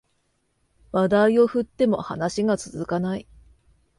[0.93, 3.27] 話題を振っても話が続かない